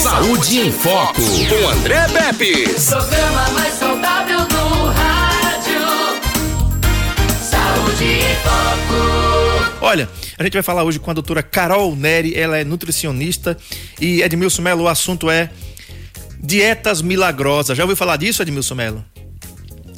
[0.00, 2.64] Saúde em Foco, com André Pepe.
[2.86, 5.80] Programa mais saudável do rádio.
[7.38, 9.84] Saúde em Foco.
[9.84, 10.08] Olha,
[10.38, 13.58] a gente vai falar hoje com a doutora Carol Neri, ela é nutricionista
[14.00, 15.50] e Edmilson Melo, o assunto é
[16.42, 17.76] dietas milagrosas.
[17.76, 19.04] Já ouviu falar disso, Edmilson Melo?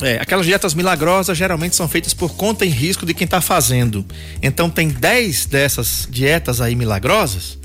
[0.00, 4.04] É, aquelas dietas milagrosas geralmente são feitas por conta e risco de quem está fazendo.
[4.42, 7.61] Então tem 10 dessas dietas aí milagrosas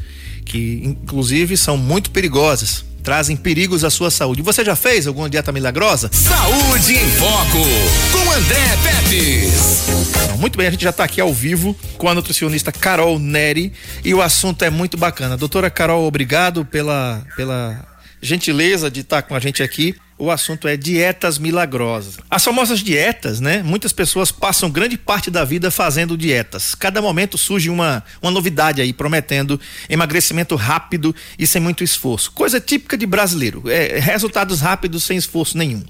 [0.48, 4.42] que inclusive são muito perigosas, trazem perigos à sua saúde.
[4.42, 6.10] Você já fez alguma dieta milagrosa?
[6.12, 7.64] Saúde em Foco,
[8.12, 10.38] com André Pepe.
[10.40, 13.74] Muito bem, a gente já está aqui ao vivo com a nutricionista Carol Neri
[14.04, 15.38] e o assunto é muito bacana.
[15.38, 17.86] Doutora Carol, obrigado pela, pela
[18.22, 22.18] gentileza de estar tá com a gente aqui o assunto é dietas milagrosas.
[22.30, 23.62] As famosas dietas, né?
[23.62, 26.74] Muitas pessoas passam grande parte da vida fazendo dietas.
[26.74, 32.32] Cada momento surge uma, uma novidade aí, prometendo emagrecimento rápido e sem muito esforço.
[32.32, 33.64] Coisa típica de brasileiro.
[33.70, 35.84] É, resultados rápidos sem esforço nenhum.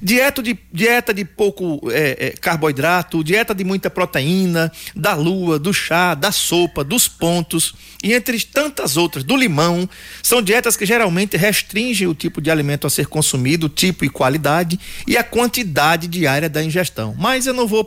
[0.00, 5.72] Dieta de, dieta de pouco é, é, carboidrato, dieta de muita proteína, da lua, do
[5.74, 9.88] chá, da sopa, dos pontos e entre tantas outras, do limão.
[10.22, 14.78] São dietas que geralmente restringem o tipo de alimento a ser consumido tipo e qualidade
[15.06, 17.14] e a quantidade diária da ingestão.
[17.18, 17.86] Mas eu não vou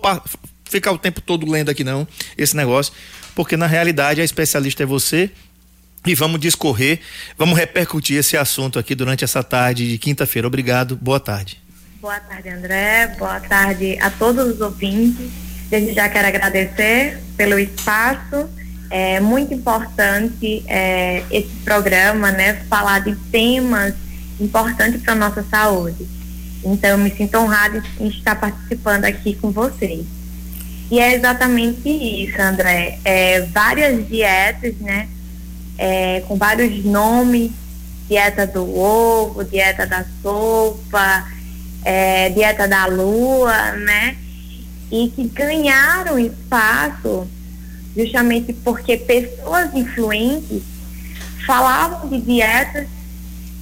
[0.69, 2.94] ficar o tempo todo lendo aqui não esse negócio,
[3.35, 5.31] porque na realidade a especialista é você
[6.05, 7.00] e vamos discorrer,
[7.38, 10.47] vamos repercutir esse assunto aqui durante essa tarde de quinta-feira.
[10.47, 11.61] Obrigado, boa tarde.
[12.02, 13.16] Boa tarde, André.
[13.19, 15.30] Boa tarde a todos os ouvintes.
[15.69, 18.50] Desde já quero agradecer pelo espaço.
[18.89, 22.53] É muito importante é, esse programa, né?
[22.69, 23.94] Falar de temas
[24.40, 26.08] importante para a nossa saúde.
[26.64, 30.06] Então, eu me sinto honrada em estar participando aqui com vocês.
[30.92, 33.00] E é exatamente isso, André.
[33.06, 35.08] É, várias dietas, né?
[35.78, 37.52] É, com vários nomes,
[38.08, 41.26] dieta do ovo, dieta da sopa,
[41.86, 44.18] é, dieta da lua, né?
[44.92, 47.28] E que ganharam espaço
[47.96, 50.63] justamente porque pessoas influentes
[51.46, 52.88] falavam de dietas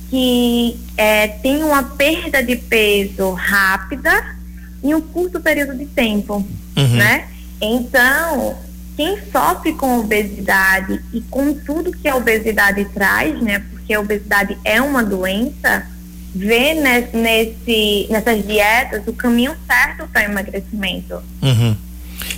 [0.09, 4.35] que é, tem uma perda de peso rápida
[4.84, 6.45] em um curto período de tempo,
[6.78, 6.95] uhum.
[6.95, 7.28] né?
[7.59, 8.57] Então,
[8.95, 13.59] quem sofre com obesidade e com tudo que a obesidade traz, né?
[13.72, 15.85] Porque a obesidade é uma doença,
[16.34, 21.22] vê nesse, nessas dietas o caminho certo para emagrecimento.
[21.41, 21.75] Uhum.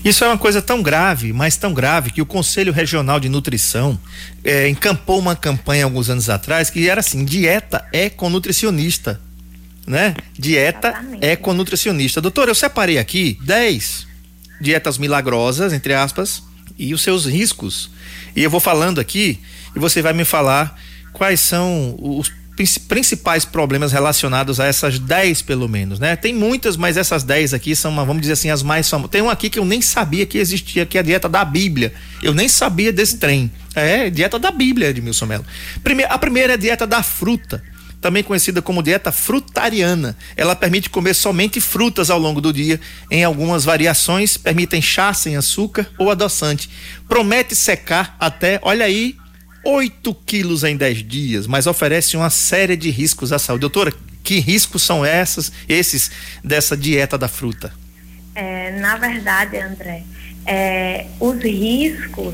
[0.03, 3.99] Isso é uma coisa tão grave, mas tão grave, que o Conselho Regional de Nutrição
[4.43, 9.19] é, encampou uma campanha alguns anos atrás que era assim: dieta é com nutricionista.
[9.85, 10.15] Né?
[10.37, 11.25] Dieta Exatamente.
[11.25, 12.21] é com nutricionista.
[12.21, 14.07] Doutor, eu separei aqui 10
[14.61, 16.43] dietas milagrosas, entre aspas,
[16.77, 17.89] e os seus riscos.
[18.35, 19.39] E eu vou falando aqui
[19.75, 20.79] e você vai me falar
[21.11, 22.31] quais são os
[22.87, 26.15] principais problemas relacionados a essas 10 pelo menos, né?
[26.15, 29.11] Tem muitas, mas essas 10 aqui são, uma, vamos dizer assim, as mais famosas.
[29.11, 31.93] Tem um aqui que eu nem sabia que existia, que é a dieta da Bíblia.
[32.21, 33.51] Eu nem sabia desse trem.
[33.75, 35.45] É, dieta da Bíblia, Edmilson Melo.
[35.83, 37.63] Primeiro, a primeira é a dieta da fruta
[38.01, 40.15] também conhecida como dieta frutariana.
[40.35, 42.79] Ela permite comer somente frutas ao longo do dia,
[43.11, 46.69] em algumas variações, permitem chá sem açúcar ou adoçante.
[47.07, 49.17] Promete secar até, olha aí,
[49.63, 53.61] 8 quilos em 10 dias, mas oferece uma série de riscos à saúde.
[53.61, 53.93] Doutora,
[54.23, 56.11] que riscos são essas, esses
[56.43, 57.73] dessa dieta da fruta?
[58.35, 60.03] É, na verdade, André,
[60.45, 62.33] é, os riscos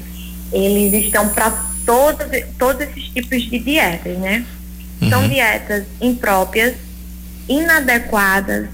[0.52, 1.52] eles estão para
[1.85, 2.28] todos,
[2.58, 4.46] todos esses tipos de dietas, né?
[5.02, 5.09] Uhum.
[5.09, 6.75] São dietas impróprias,
[7.47, 8.68] inadequadas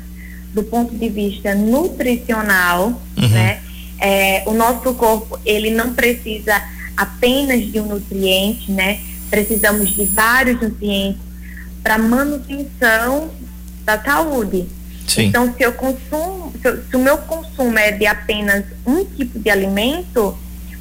[0.53, 3.29] do ponto de vista nutricional, uhum.
[3.29, 3.61] né?
[4.00, 6.61] É, o nosso corpo ele não precisa
[7.01, 9.00] apenas de um nutriente, né?
[9.29, 11.19] Precisamos de vários nutrientes
[11.81, 13.31] para manutenção
[13.84, 14.67] da saúde.
[15.07, 15.25] Sim.
[15.25, 19.40] Então, se eu consumo, se, eu, se, o meu consumo é de apenas um tipo
[19.40, 20.38] de alimento,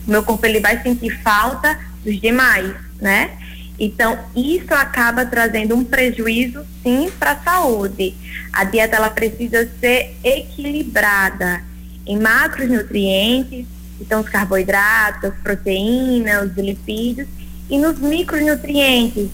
[0.06, 3.30] o meu corpo ele vai sentir falta dos demais, né?
[3.78, 8.14] Então, isso acaba trazendo um prejuízo, sim, para a saúde.
[8.52, 11.62] A dieta ela precisa ser equilibrada
[12.06, 13.66] em macronutrientes
[14.00, 17.28] então, os carboidratos, as proteínas, os lipídios
[17.68, 19.28] e nos micronutrientes,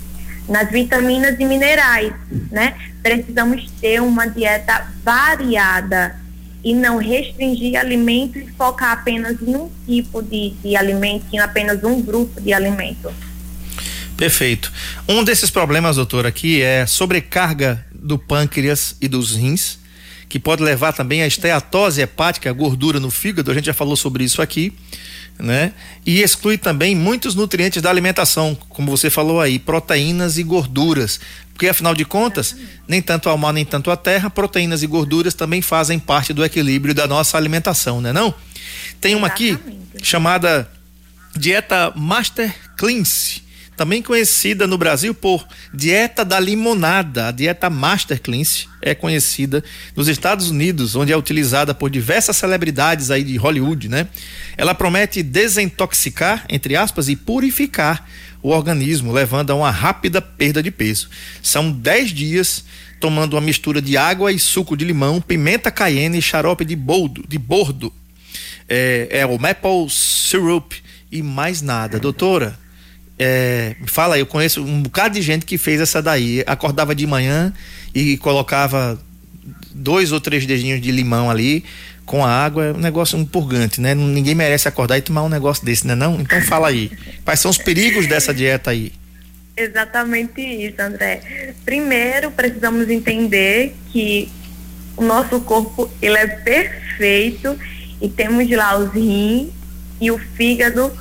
[0.48, 2.12] nas vitaminas e minerais,
[2.50, 2.74] né?
[3.02, 6.16] Precisamos ter uma dieta variada
[6.62, 11.82] e não restringir alimentos e focar apenas em um tipo de, de alimento, em apenas
[11.84, 13.12] um grupo de alimento.
[14.16, 14.72] Perfeito.
[15.08, 19.78] Um desses problemas, doutor, aqui é sobrecarga do pâncreas e dos rins
[20.28, 23.96] que pode levar também à esteatose hepática, a gordura no fígado, a gente já falou
[23.96, 24.72] sobre isso aqui.
[25.38, 25.72] né?
[26.04, 31.20] E exclui também muitos nutrientes da alimentação, como você falou aí, proteínas e gorduras.
[31.52, 32.56] Porque afinal de contas,
[32.86, 36.44] nem tanto ao mar nem tanto à terra, proteínas e gorduras também fazem parte do
[36.44, 38.34] equilíbrio da nossa alimentação, né não?
[39.00, 39.58] Tem uma aqui
[40.02, 40.70] chamada
[41.34, 43.45] dieta Master Cleanse
[43.76, 47.28] também conhecida no Brasil por dieta da limonada.
[47.28, 49.62] A dieta Master Cleanse é conhecida
[49.94, 54.08] nos Estados Unidos, onde é utilizada por diversas celebridades aí de Hollywood, né?
[54.56, 58.06] Ela promete desintoxicar, entre aspas, e purificar
[58.42, 61.10] o organismo, levando a uma rápida perda de peso.
[61.42, 62.64] São 10 dias
[62.98, 67.24] tomando uma mistura de água e suco de limão, pimenta cayenne e xarope de boldo,
[67.28, 67.92] de bordo.
[68.68, 70.72] É, é o maple syrup
[71.12, 72.00] e mais nada.
[72.00, 72.58] Doutora,
[73.18, 76.42] é, fala, eu conheço um bocado de gente que fez essa daí.
[76.46, 77.52] Acordava de manhã
[77.94, 78.98] e colocava
[79.74, 81.64] dois ou três dedinhos de limão ali
[82.04, 82.66] com a água.
[82.66, 83.94] É um negócio um purgante, né?
[83.94, 85.94] Ninguém merece acordar e tomar um negócio desse, né?
[85.94, 86.20] Não?
[86.20, 86.90] Então fala aí.
[87.24, 88.92] Quais são os perigos dessa dieta aí?
[89.56, 91.54] Exatamente isso, André.
[91.64, 94.28] Primeiro, precisamos entender que
[94.94, 97.58] o nosso corpo ele é perfeito
[98.00, 99.48] e temos lá os rins
[99.98, 100.92] e o fígado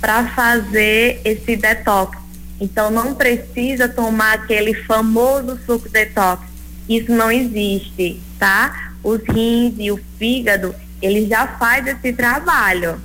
[0.00, 2.18] para fazer esse detox.
[2.60, 6.42] Então não precisa tomar aquele famoso suco detox.
[6.88, 8.92] Isso não existe, tá?
[9.02, 13.00] Os rins e o fígado, ele já faz esse trabalho,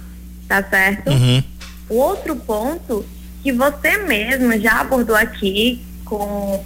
[0.47, 1.09] tá certo?
[1.09, 1.43] Uhum.
[1.89, 3.05] O outro ponto
[3.43, 6.63] que você mesmo já abordou aqui com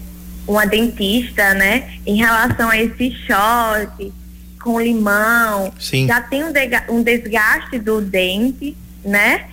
[0.48, 4.13] uma dentista, né, em relação a esse shot
[4.62, 6.07] com limão, Sim.
[6.07, 6.51] já tem um,
[6.89, 9.45] um desgaste do dente, né?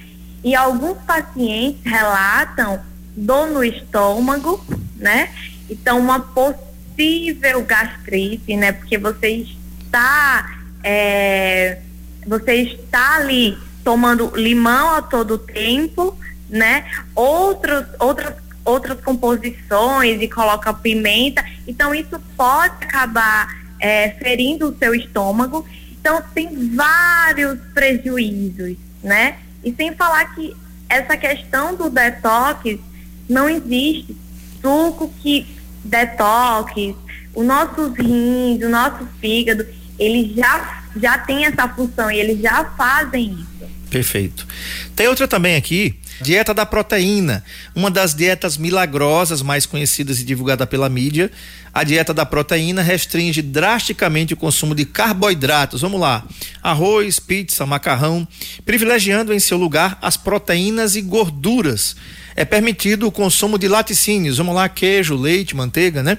[0.45, 2.81] E alguns pacientes relatam
[3.17, 4.65] dor no estômago,
[4.97, 5.31] né?
[5.71, 8.73] Então, uma possível gastrite, né?
[8.73, 9.47] Porque você
[9.85, 11.79] está, é,
[12.27, 16.17] você está ali tomando limão a todo tempo,
[16.49, 16.85] né?
[17.15, 18.35] Outros, outras,
[18.65, 21.45] outras composições e coloca pimenta.
[21.67, 23.49] Então, isso pode acabar
[23.79, 25.65] é, ferindo o seu estômago.
[26.01, 29.37] Então, tem vários prejuízos, né?
[29.65, 30.57] E sem falar que
[30.89, 32.79] essa questão do detox
[33.29, 34.17] não existe.
[34.61, 35.47] Suco que
[35.85, 36.95] detox,
[37.35, 39.67] os nossos rins, o nosso fígado,
[39.99, 43.71] eles já, já têm essa função e eles já fazem isso.
[43.93, 44.47] Perfeito.
[44.97, 47.45] Tem outra também aqui, dieta da proteína,
[47.75, 51.31] uma das dietas milagrosas mais conhecidas e divulgada pela mídia.
[51.75, 55.83] A dieta da proteína restringe drasticamente o consumo de carboidratos.
[55.83, 56.25] Vamos lá:
[56.63, 58.27] arroz, pizza, macarrão,
[58.65, 61.95] privilegiando em seu lugar as proteínas e gorduras.
[62.35, 66.17] É permitido o consumo de laticínios, vamos lá, queijo, leite, manteiga, né?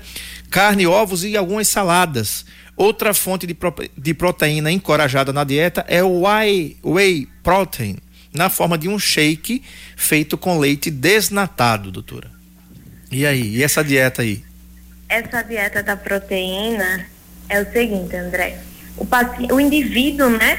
[0.51, 2.45] Carne, ovos e algumas saladas.
[2.77, 7.97] Outra fonte de, pro, de proteína encorajada na dieta é o whey, whey protein,
[8.33, 9.61] na forma de um shake
[9.95, 12.31] feito com leite desnatado, doutora.
[13.11, 14.43] E aí, e essa dieta aí?
[15.07, 17.05] Essa dieta da proteína
[17.47, 18.57] é o seguinte, André.
[18.97, 20.57] O, paciente, o indivíduo, né,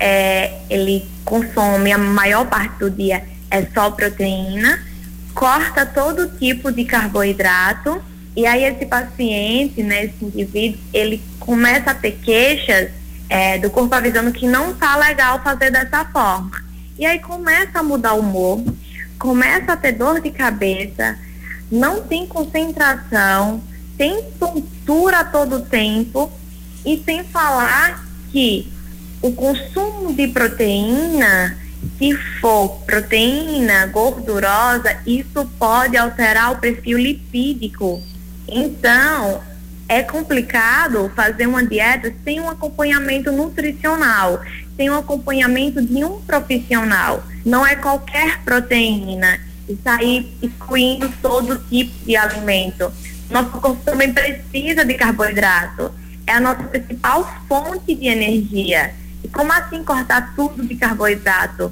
[0.00, 4.82] é, ele consome a maior parte do dia é só proteína,
[5.34, 8.02] corta todo tipo de carboidrato
[8.34, 12.90] e aí esse paciente, né, esse indivíduo, ele começa a ter queixas
[13.32, 16.50] é, do corpo avisando que não tá legal fazer dessa forma.
[16.98, 18.62] E aí começa a mudar o humor,
[19.18, 21.18] começa a ter dor de cabeça,
[21.70, 23.62] não tem concentração,
[23.96, 26.30] tem tontura todo tempo
[26.84, 28.70] e sem falar que
[29.22, 31.56] o consumo de proteína,
[31.98, 38.02] se for proteína gordurosa, isso pode alterar o perfil lipídico
[38.48, 39.40] então,
[39.92, 44.40] é complicado fazer uma dieta sem um acompanhamento nutricional,
[44.74, 47.22] sem um acompanhamento de um profissional.
[47.44, 52.90] Não é qualquer proteína e sair excluindo todo tipo de alimento.
[53.28, 55.92] Nosso corpo também precisa de carboidrato.
[56.26, 58.94] É a nossa principal fonte de energia.
[59.22, 61.70] E como assim cortar tudo de carboidrato?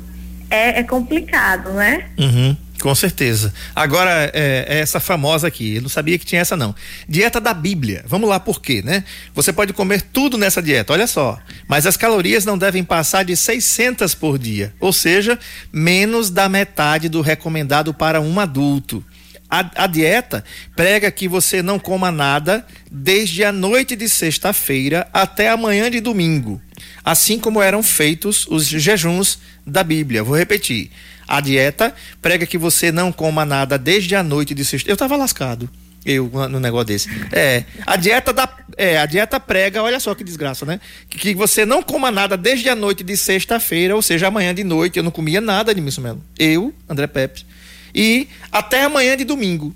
[0.50, 2.04] É, é complicado, né?
[2.18, 2.54] Uhum.
[2.80, 3.52] Com certeza.
[3.74, 6.74] Agora, é, é, essa famosa aqui, eu não sabia que tinha essa não.
[7.08, 8.02] Dieta da Bíblia.
[8.06, 9.04] Vamos lá, por quê, né?
[9.34, 11.38] Você pode comer tudo nessa dieta, olha só.
[11.68, 15.38] Mas as calorias não devem passar de 600 por dia, ou seja,
[15.72, 19.04] menos da metade do recomendado para um adulto.
[19.50, 20.44] A, a dieta
[20.76, 26.00] prega que você não coma nada desde a noite de sexta-feira até a manhã de
[26.00, 26.62] domingo,
[27.04, 30.22] assim como eram feitos os jejuns da Bíblia.
[30.22, 30.90] Vou repetir
[31.30, 34.90] A dieta prega que você não coma nada desde a noite de sexta.
[34.90, 35.70] Eu tava lascado.
[36.04, 37.08] Eu no negócio desse.
[37.30, 40.80] É, a dieta da é, a dieta prega, olha só que desgraça, né?
[41.08, 44.64] Que, que você não coma nada desde a noite de sexta-feira, ou seja, amanhã de
[44.64, 46.20] noite eu não comia nada de Melo.
[46.36, 47.46] Eu, André Pepe,
[47.94, 49.72] e até amanhã de domingo.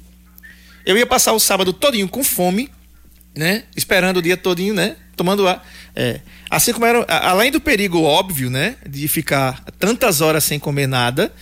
[0.84, 2.68] Eu ia passar o sábado todinho com fome,
[3.36, 3.62] né?
[3.76, 4.96] Esperando o dia todinho, né?
[5.14, 5.64] Tomando ar.
[5.94, 6.20] É.
[6.50, 8.76] Assim como era, além do perigo óbvio, né?
[8.88, 11.32] De ficar tantas horas sem comer nada,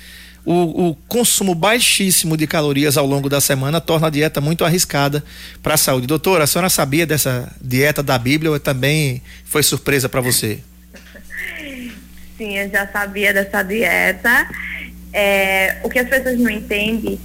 [0.44, 5.25] o, o, consumo baixíssimo de calorias ao longo da semana torna a dieta muito arriscada
[5.62, 6.06] para a saúde.
[6.06, 10.59] Doutora, a senhora sabia dessa dieta da Bíblia ou também foi surpresa para você?
[12.37, 14.49] Sim, eu já sabia dessa dieta.
[15.12, 17.21] É, o que as pessoas não entendem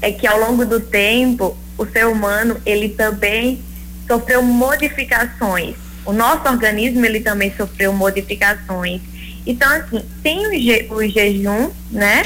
[0.00, 3.60] é que ao longo do tempo o ser humano ele também
[4.06, 5.81] sofreu modificações.
[6.04, 9.00] O nosso organismo ele também sofreu modificações.
[9.46, 12.22] Então assim tem o, je, o jejum, né?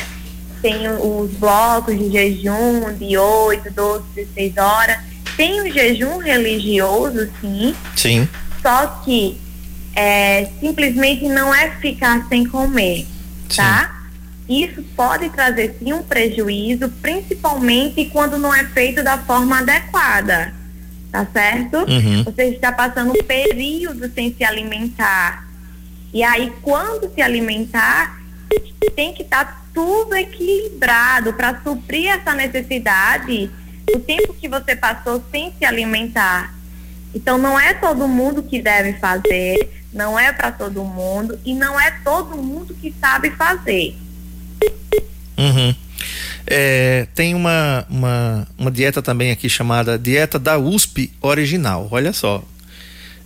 [0.66, 4.98] tem os blocos de jejum de 8, 12, 16 horas.
[5.36, 7.74] Tem o jejum religioso, sim.
[7.94, 8.28] Sim.
[8.62, 9.38] Só que
[9.94, 13.06] é, simplesmente não é ficar sem comer,
[13.48, 13.56] sim.
[13.56, 14.08] tá?
[14.48, 20.52] Isso pode trazer sim um prejuízo, principalmente quando não é feito da forma adequada,
[21.16, 21.78] tá certo?
[21.78, 22.24] Uhum.
[22.24, 25.48] Você está passando um período sem se alimentar.
[26.12, 28.20] E aí, quando se alimentar,
[28.94, 33.50] tem que estar tá tudo equilibrado para suprir essa necessidade
[33.94, 36.54] o tempo que você passou sem se alimentar.
[37.14, 41.80] Então não é todo mundo que deve fazer, não é para todo mundo e não
[41.80, 43.96] é todo mundo que sabe fazer.
[45.38, 45.74] Uhum.
[46.46, 51.88] É, tem uma, uma, uma dieta também aqui chamada dieta da USP original.
[51.90, 52.44] Olha só,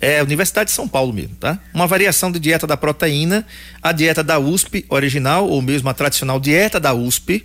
[0.00, 1.58] é Universidade de São Paulo mesmo, tá?
[1.74, 3.46] Uma variação de dieta da proteína,
[3.82, 7.44] a dieta da USP original, ou mesmo a tradicional dieta da USP,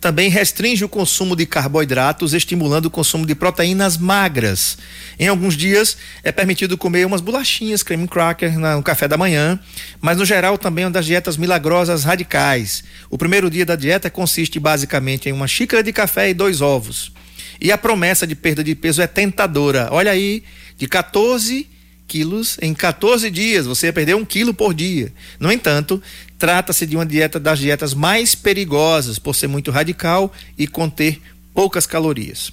[0.00, 4.78] também restringe o consumo de carboidratos, estimulando o consumo de proteínas magras.
[5.18, 9.58] Em alguns dias é permitido comer umas bolachinhas, creme cracker no café da manhã,
[10.00, 12.84] mas no geral também é uma das dietas milagrosas radicais.
[13.10, 17.12] O primeiro dia da dieta consiste basicamente em uma xícara de café e dois ovos.
[17.60, 19.88] E a promessa de perda de peso é tentadora.
[19.90, 20.42] Olha aí,
[20.76, 21.66] de 14
[22.06, 23.66] quilos em 14 dias.
[23.66, 25.12] Você ia perder um quilo por dia.
[25.38, 26.02] No entanto,
[26.38, 31.20] trata-se de uma dieta das dietas mais perigosas por ser muito radical e conter
[31.54, 32.52] poucas calorias.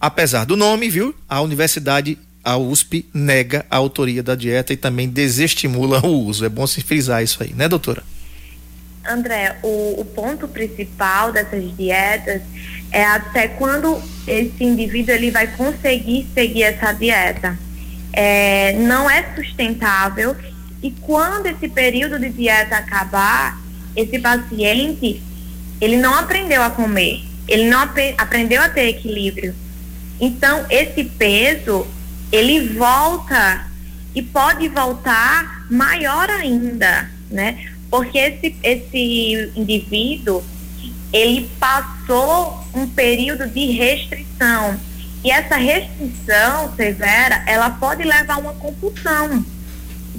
[0.00, 1.14] Apesar do nome, viu?
[1.28, 6.44] A universidade, a USP, nega a autoria da dieta e também desestimula o uso.
[6.44, 8.02] É bom se frisar isso aí, né, doutora?
[9.06, 12.40] André, o, o ponto principal dessas dietas
[12.90, 17.58] é até quando esse indivíduo ele vai conseguir seguir essa dieta
[18.14, 20.36] é, não é sustentável
[20.84, 23.58] e quando esse período de dieta acabar,
[23.96, 25.22] esse paciente
[25.80, 29.54] ele não aprendeu a comer, ele não ap aprendeu a ter equilíbrio.
[30.20, 31.86] Então esse peso
[32.30, 33.66] ele volta
[34.14, 37.64] e pode voltar maior ainda, né?
[37.90, 40.44] Porque esse, esse indivíduo
[41.14, 44.78] ele passou um período de restrição
[45.24, 49.42] e essa restrição severa, ela pode levar a uma compulsão.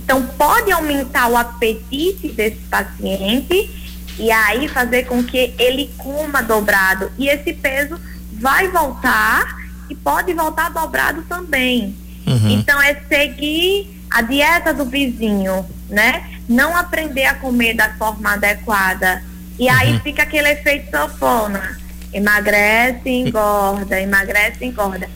[0.06, 3.70] Então, pode aumentar o apetite desse paciente
[4.18, 7.12] e aí fazer com que ele coma dobrado.
[7.18, 8.00] E esse peso
[8.32, 9.58] vai voltar
[9.90, 11.96] e pode voltar dobrado também.
[12.26, 12.50] Uhum.
[12.52, 16.30] Então, é seguir a dieta do vizinho, né?
[16.48, 19.22] Não aprender a comer da forma adequada.
[19.60, 20.00] E aí uhum.
[20.00, 21.84] fica aquele efeito sanfona
[22.16, 25.10] emagrece engorda, emagrece engorda.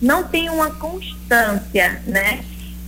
[0.00, 2.40] Não tem uma constância, né?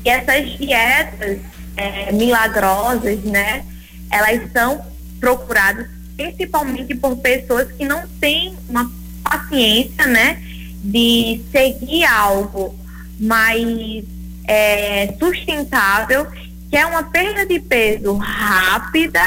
[0.04, 1.38] E essas dietas
[1.76, 3.64] é, milagrosas, né?
[4.10, 4.80] Elas são
[5.20, 5.86] procuradas
[6.16, 8.90] principalmente por pessoas que não têm uma
[9.22, 10.42] paciência, né?
[10.82, 12.76] De seguir algo
[13.18, 14.04] mais
[14.46, 16.26] é, sustentável,
[16.70, 19.22] que é uma perda de peso rápida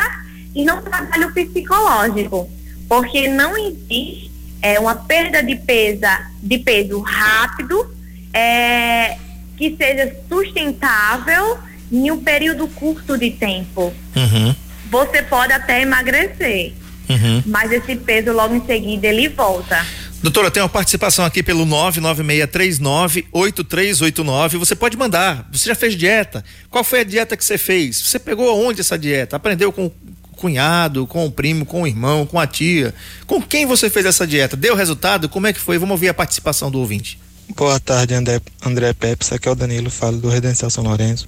[0.54, 2.50] e não trabalho psicológico,
[2.90, 6.02] porque não existe é, uma perda de peso,
[6.42, 7.96] de peso rápido,
[8.34, 9.18] é,
[9.62, 11.60] que seja sustentável
[11.92, 13.94] em um período curto de tempo.
[14.16, 14.56] Uhum.
[14.90, 16.74] Você pode até emagrecer,
[17.08, 17.44] uhum.
[17.46, 19.86] mas esse peso logo em seguida ele volta.
[20.24, 24.58] Doutora, tem uma participação aqui pelo 996398389.
[24.58, 25.48] Você pode mandar.
[25.52, 26.44] Você já fez dieta?
[26.70, 28.02] Qual foi a dieta que você fez?
[28.02, 29.36] Você pegou onde essa dieta?
[29.36, 29.92] Aprendeu com
[30.36, 32.96] cunhado, com o primo, com o irmão, com a tia.
[33.28, 34.58] Com quem você fez essa dieta?
[34.58, 35.30] Deu resultado?
[35.30, 35.78] Como é que foi?
[35.78, 37.20] Vamos ouvir a participação do ouvinte.
[37.50, 39.32] Boa tarde, André, André Peps.
[39.32, 41.28] Aqui é o Danilo, falo do Redenção São Lourenço.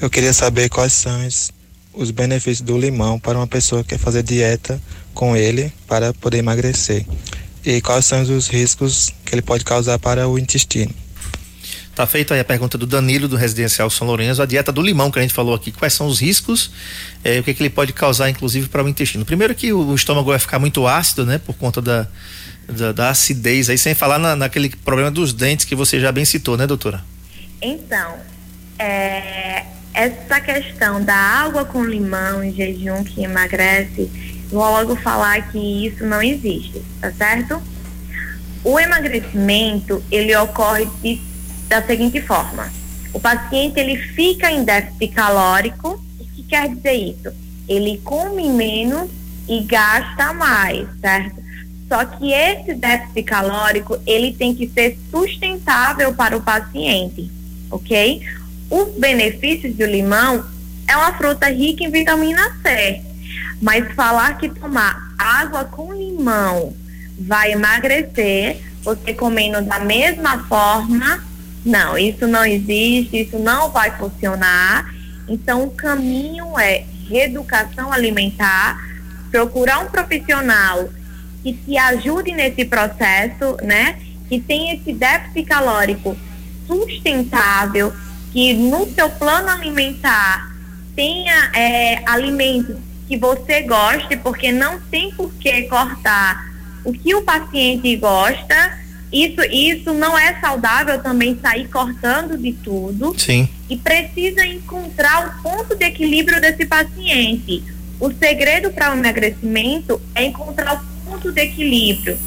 [0.00, 1.26] Eu queria saber quais são
[1.92, 4.80] os benefícios do limão para uma pessoa que quer fazer dieta
[5.12, 7.04] com ele para poder emagrecer?
[7.64, 10.94] E quais são os riscos que ele pode causar para o intestino?
[11.94, 15.10] Tá feita aí a pergunta do Danilo, do Residencial São Lourenço, a dieta do limão
[15.10, 16.70] que a gente falou aqui, quais são os riscos,
[17.24, 19.24] eh, o que, que ele pode causar, inclusive, para o intestino.
[19.24, 22.06] Primeiro que o estômago vai ficar muito ácido, né, por conta da,
[22.68, 26.24] da, da acidez, aí sem falar na, naquele problema dos dentes que você já bem
[26.24, 27.02] citou, né, doutora?
[27.60, 28.16] Então,
[28.78, 34.10] é, essa questão da água com limão em jejum que emagrece,
[34.50, 37.60] vou logo falar que isso não existe, tá certo?
[38.62, 41.20] O emagrecimento, ele ocorre de
[41.68, 42.70] da seguinte forma:
[43.12, 46.02] o paciente ele fica em déficit calórico.
[46.18, 47.32] O que quer dizer isso?
[47.68, 49.10] Ele come menos
[49.48, 51.36] e gasta mais, certo?
[51.88, 57.30] Só que esse déficit calórico ele tem que ser sustentável para o paciente,
[57.70, 58.22] ok?
[58.70, 60.44] Os benefícios do limão
[60.86, 63.00] é uma fruta rica em vitamina C,
[63.62, 66.76] mas falar que tomar água com limão
[67.18, 71.26] vai emagrecer, você comendo da mesma forma
[71.64, 74.94] não, isso não existe, isso não vai funcionar.
[75.28, 78.82] Então, o caminho é reeducação alimentar,
[79.30, 80.88] procurar um profissional
[81.42, 83.98] que te ajude nesse processo, né?
[84.28, 86.16] Que tenha esse déficit calórico
[86.66, 87.92] sustentável,
[88.32, 90.54] que no seu plano alimentar
[90.94, 92.76] tenha é, alimentos
[93.06, 96.46] que você goste, porque não tem por que cortar
[96.84, 98.78] o que o paciente gosta
[99.12, 103.14] isso, isso não é saudável também sair cortando de tudo.
[103.18, 103.48] Sim.
[103.68, 107.62] E precisa encontrar o ponto de equilíbrio desse paciente.
[107.98, 112.18] O segredo para o emagrecimento é encontrar o ponto de equilíbrio.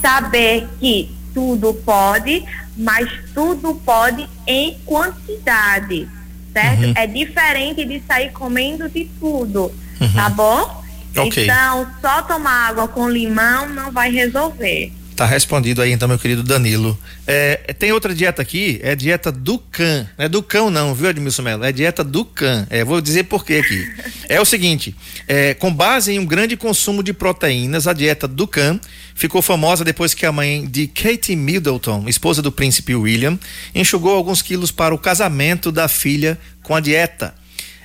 [0.00, 2.42] Saber que tudo pode,
[2.76, 6.08] mas tudo pode em quantidade,
[6.52, 6.84] certo?
[6.86, 6.92] Uhum.
[6.96, 10.12] É diferente de sair comendo de tudo, uhum.
[10.14, 10.80] tá bom?
[11.14, 11.44] Okay.
[11.44, 14.92] Então, só tomar água com limão não vai resolver.
[15.20, 16.98] Tá respondido aí então, meu querido Danilo.
[17.26, 20.08] É, tem outra dieta aqui, é dieta do cão.
[20.16, 21.62] Não é do cão, não, viu, Edmilson Melo?
[21.62, 22.66] É dieta do cão.
[22.70, 23.86] É, vou dizer por quê aqui.
[24.30, 24.96] É o seguinte:
[25.28, 28.80] é, com base em um grande consumo de proteínas, a dieta do cão
[29.14, 33.38] ficou famosa depois que a mãe de Katie Middleton, esposa do príncipe William,
[33.74, 37.34] enxugou alguns quilos para o casamento da filha com a dieta.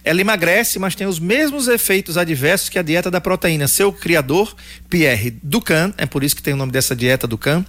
[0.05, 3.67] Ela emagrece, mas tem os mesmos efeitos adversos que a dieta da proteína.
[3.67, 4.55] Seu criador,
[4.87, 7.65] Pierre Ducan, é por isso que tem o nome dessa dieta Ducan,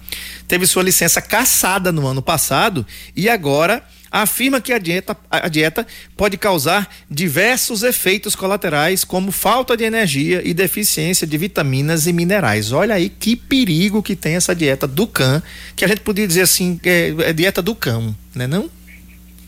[0.47, 5.85] teve sua licença cassada no ano passado e agora afirma que a dieta, a dieta
[6.15, 12.71] pode causar diversos efeitos colaterais, como falta de energia e deficiência de vitaminas e minerais.
[12.71, 15.41] Olha aí que perigo que tem essa dieta do cão,
[15.75, 18.69] que a gente podia dizer assim, é, é dieta do cão, né não?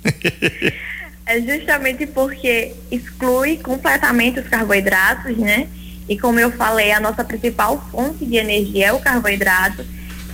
[0.04, 0.74] É
[1.38, 5.68] justamente porque exclui completamente os carboidratos, né?
[6.08, 9.86] E como eu falei, a nossa principal fonte de energia é o carboidrato.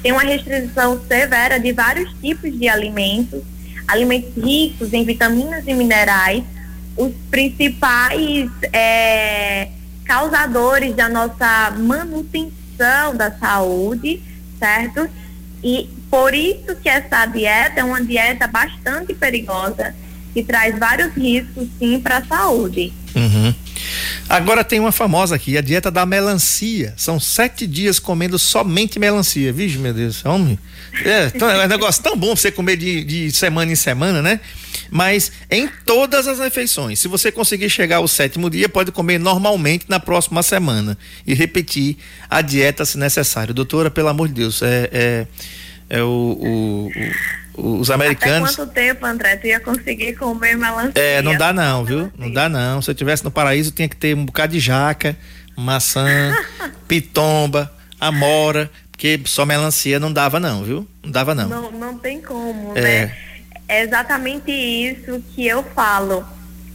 [0.01, 3.41] Tem uma restrição severa de vários tipos de alimentos,
[3.85, 6.43] alimentos ricos em vitaminas e minerais.
[6.95, 9.67] Os principais é,
[10.05, 14.21] causadores da nossa manutenção da saúde,
[14.57, 15.09] certo?
[15.61, 19.93] E por isso que essa dieta é uma dieta bastante perigosa
[20.35, 22.91] que traz vários riscos, sim, para a saúde.
[23.15, 23.55] Uhum.
[24.27, 26.93] Agora tem uma famosa aqui, a dieta da melancia.
[26.97, 29.53] São sete dias comendo somente melancia.
[29.53, 30.59] Vixe, meu Deus, homem.
[31.05, 34.41] É, é um negócio tão bom você comer de, de semana em semana, né?
[34.91, 36.99] Mas em todas as refeições.
[36.99, 41.95] Se você conseguir chegar ao sétimo dia, pode comer normalmente na próxima semana e repetir
[42.29, 43.53] a dieta se necessário.
[43.53, 45.27] Doutora, pelo amor de Deus, é, é,
[45.89, 48.49] é o, o, o os americanos.
[48.49, 51.01] Até quanto tempo, André, tu ia conseguir comer melancia?
[51.01, 52.11] É, não dá não, viu?
[52.17, 52.81] Não dá não.
[52.81, 55.15] Se eu tivesse no paraíso, tinha que ter um bocado de jaca,
[55.55, 56.35] maçã,
[56.87, 60.87] pitomba, amora, porque só melancia não dava não, viu?
[61.03, 61.49] Não dava não.
[61.49, 62.81] Não, não tem como, é.
[62.81, 63.17] né?
[63.67, 66.25] É exatamente isso que eu falo.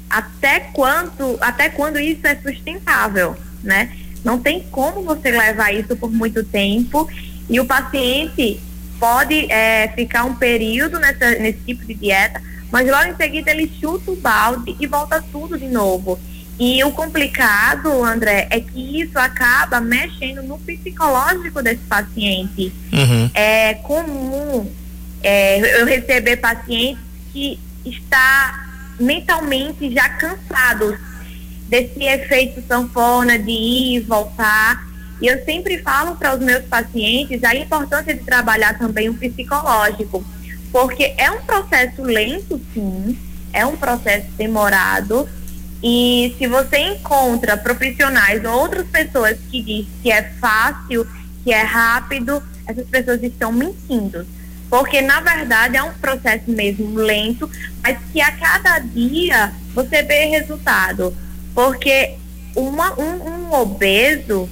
[0.09, 3.97] Até quando, até quando isso é sustentável, né?
[4.25, 7.09] Não tem como você levar isso por muito tempo
[7.49, 8.61] e o paciente
[9.01, 13.73] pode é, ficar um período nessa, nesse tipo de dieta, mas logo em seguida ele
[13.81, 16.21] chuta o balde e volta tudo de novo.
[16.59, 22.71] E o complicado, André, é que isso acaba mexendo no psicológico desse paciente.
[22.93, 23.31] Uhum.
[23.33, 24.71] É comum
[25.23, 28.69] é, eu receber pacientes que está
[29.01, 30.99] mentalmente já cansados
[31.67, 34.90] desse efeito sanfona de ir e voltar
[35.21, 40.25] e eu sempre falo para os meus pacientes a importância de trabalhar também o psicológico,
[40.73, 43.19] porque é um processo lento, sim,
[43.53, 45.29] é um processo demorado
[45.83, 51.07] E se você encontra profissionais ou outras pessoas que dizem que é fácil,
[51.43, 54.27] que é rápido, essas pessoas estão mentindo.
[54.69, 57.51] Porque, na verdade, é um processo mesmo lento,
[57.83, 61.17] mas que a cada dia você vê resultado.
[61.55, 62.15] Porque
[62.55, 64.49] uma, um, um obeso,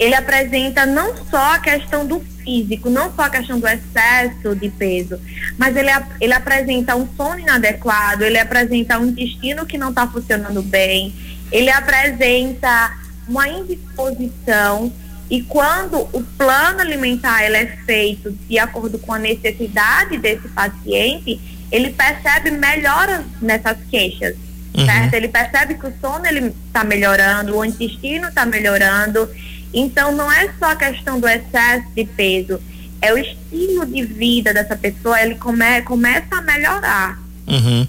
[0.00, 4.70] ele apresenta não só a questão do físico, não só a questão do excesso de
[4.70, 5.20] peso,
[5.58, 10.62] mas ele, ele apresenta um sono inadequado, ele apresenta um intestino que não está funcionando
[10.62, 11.14] bem,
[11.52, 12.96] ele apresenta
[13.28, 14.90] uma indisposição
[15.28, 21.38] e quando o plano alimentar ele é feito de acordo com a necessidade desse paciente,
[21.70, 24.34] ele percebe melhoras nessas queixas,
[24.74, 24.86] uhum.
[24.86, 25.12] certo?
[25.12, 29.28] Ele percebe que o sono ele está melhorando, o intestino está melhorando.
[29.72, 32.60] Então não é só a questão do excesso de peso,
[33.00, 37.18] é o estilo de vida dessa pessoa, ele come, começa a melhorar.
[37.46, 37.86] Uhum.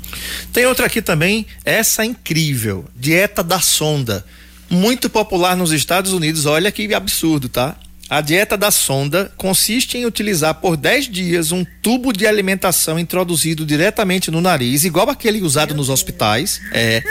[0.54, 4.26] Tem outra aqui também, essa incrível, dieta da sonda
[4.72, 6.46] muito popular nos Estados Unidos.
[6.46, 7.76] Olha que absurdo, tá?
[8.12, 13.66] A dieta da sonda consiste em utilizar por 10 dias um tubo de alimentação introduzido
[13.66, 16.60] diretamente no nariz, igual aquele usado nos hospitais.
[16.74, 17.02] É.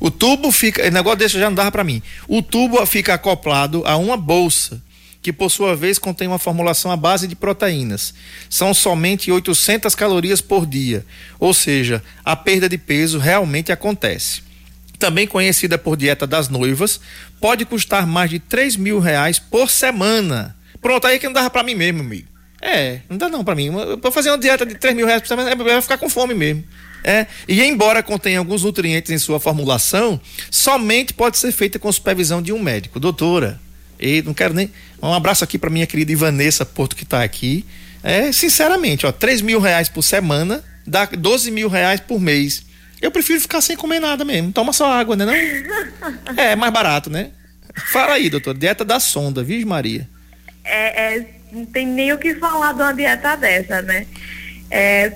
[0.00, 2.02] O tubo fica, negócio desse já não dava para mim.
[2.26, 4.82] O tubo fica acoplado a uma bolsa
[5.22, 8.12] que por sua vez contém uma formulação à base de proteínas.
[8.50, 11.06] São somente 800 calorias por dia,
[11.38, 14.47] ou seja, a perda de peso realmente acontece
[14.98, 17.00] também conhecida por dieta das noivas,
[17.40, 20.56] pode custar mais de 3 mil reais por semana.
[20.80, 22.28] Pronto, aí que não dava para mim mesmo, amigo.
[22.60, 23.70] É, não dá não para mim.
[24.00, 26.34] Para fazer uma dieta de 3 mil reais por semana, é, vai ficar com fome
[26.34, 26.64] mesmo.
[27.04, 32.42] É, e embora contenha alguns nutrientes em sua formulação, somente pode ser feita com supervisão
[32.42, 32.98] de um médico.
[32.98, 33.60] Doutora,
[33.98, 34.70] e não quero nem.
[35.02, 37.64] Um abraço aqui para minha querida Ivanessa Porto que está aqui.
[38.02, 42.62] É, sinceramente, ó, 3 mil reais por semana dá 12 mil reais por mês.
[43.00, 44.52] Eu prefiro ficar sem comer nada mesmo.
[44.52, 45.24] Toma só água, né?
[45.24, 46.36] Não?
[46.36, 47.30] É, é mais barato, né?
[47.92, 48.56] Fala aí, doutor.
[48.56, 50.08] Dieta da sonda, Virgem Maria.
[50.64, 54.06] É, é, não tem nem o que falar de uma dieta dessa, né?
[54.70, 55.12] É,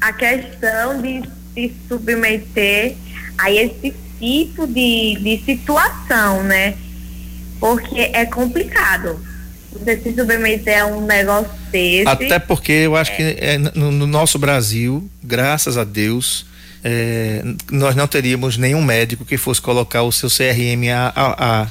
[0.00, 1.22] a questão de
[1.54, 2.96] se submeter
[3.38, 6.74] a esse tipo de, de situação, né?
[7.58, 9.24] Porque é complicado.
[9.72, 12.08] Você se submeter a um negócio desse.
[12.08, 16.44] Até porque eu acho que é, no, no nosso Brasil, graças a Deus,
[16.82, 21.68] é, nós não teríamos nenhum médico que fosse colocar o seu CRM a, a, a,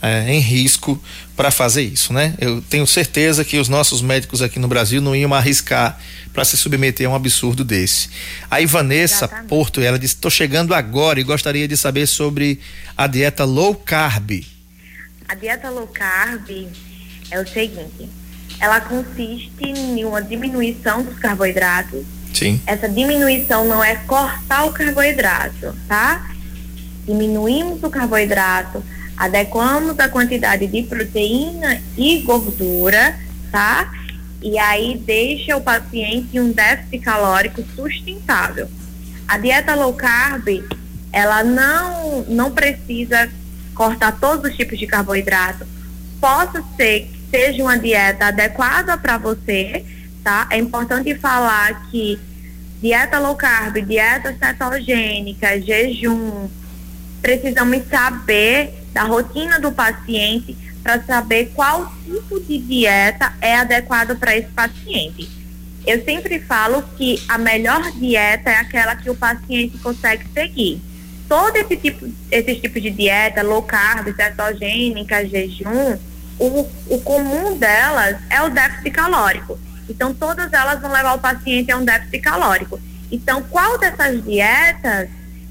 [0.00, 1.02] é, em risco
[1.36, 2.34] para fazer isso, né?
[2.38, 5.98] Eu tenho certeza que os nossos médicos aqui no Brasil não iam arriscar
[6.32, 8.10] para se submeter a um absurdo desse.
[8.50, 9.48] A Ivanessa Exatamente.
[9.48, 12.60] Porto, ela disse: estou chegando agora e gostaria de saber sobre
[12.96, 14.44] a dieta low carb.
[15.26, 16.68] A dieta low carb
[17.30, 18.08] é o seguinte:
[18.60, 22.60] ela consiste em uma diminuição dos carboidratos Sim.
[22.66, 26.30] Essa diminuição não é cortar o carboidrato, tá?
[27.06, 28.82] Diminuímos o carboidrato,
[29.16, 33.16] adequamos a quantidade de proteína e gordura,
[33.52, 33.90] tá?
[34.42, 38.68] E aí deixa o paciente um déficit calórico sustentável.
[39.28, 40.62] A dieta low carb,
[41.12, 43.30] ela não, não precisa
[43.74, 45.66] cortar todos os tipos de carboidrato.
[46.20, 49.84] Possa ser que seja uma dieta adequada para você,
[50.24, 50.48] tá?
[50.50, 52.18] É importante falar que
[52.80, 56.48] dieta low carb, dieta cetogênica, jejum,
[57.20, 64.36] precisamos saber da rotina do paciente para saber qual tipo de dieta é adequado para
[64.36, 65.28] esse paciente.
[65.86, 70.80] Eu sempre falo que a melhor dieta é aquela que o paciente consegue seguir.
[71.28, 75.98] Todo esse tipo, esses tipos de dieta, low carb, cetogênica, jejum,
[76.38, 79.58] o, o comum delas é o déficit calórico.
[79.88, 82.80] Então, todas elas vão levar o paciente a um déficit calórico.
[83.10, 85.08] Então, qual dessas dietas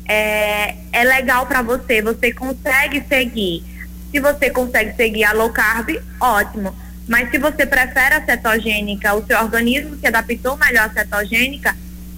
[0.07, 2.01] é, é legal para você?
[2.01, 3.63] Você consegue seguir?
[4.11, 6.75] Se você consegue seguir a low carb, ótimo.
[7.07, 11.75] Mas se você prefere a cetogênica, o seu organismo se adaptou melhor à cetogênica,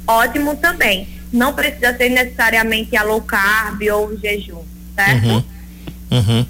[0.08, 1.08] ótimo também.
[1.32, 4.64] Não precisa ser necessariamente a low carb ou o jejum,
[4.96, 5.26] certo?
[5.26, 5.44] Uhum.
[6.12, 6.46] Uhum.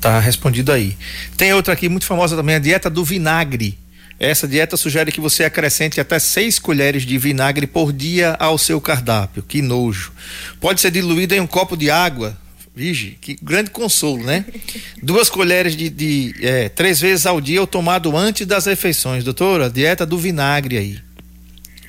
[0.00, 0.96] Tá respondido aí.
[1.36, 3.78] Tem outra aqui muito famosa também, a dieta do vinagre.
[4.22, 8.80] Essa dieta sugere que você acrescente até seis colheres de vinagre por dia ao seu
[8.80, 9.42] cardápio.
[9.42, 10.12] Que nojo.
[10.60, 12.38] Pode ser diluído em um copo de água.
[12.72, 14.44] Vige, que grande consolo, né?
[15.02, 19.24] Duas colheres de, de é, três vezes ao dia ou tomado antes das refeições.
[19.24, 20.98] Doutora, dieta do vinagre aí.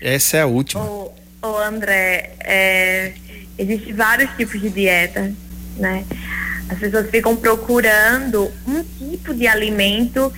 [0.02, 0.84] Essa é a última.
[0.84, 3.14] Ô, ô André, é,
[3.60, 5.32] existem vários tipos de dieta,
[5.78, 6.04] né?
[6.68, 10.34] As pessoas ficam procurando um tipo de alimento